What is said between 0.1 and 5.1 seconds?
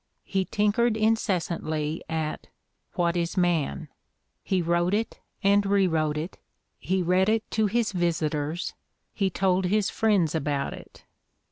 He tinkered incessantly at "What Is Man?" He wrote